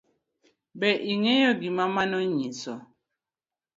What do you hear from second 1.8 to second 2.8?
mano nyiso?